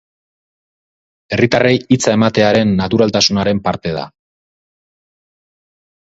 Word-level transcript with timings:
Herritarrei 1.35 1.73
hitza 1.95 2.15
ematearen 2.19 2.71
naturaltasunaren 2.79 3.61
parte 3.67 3.91
da. 3.99 4.05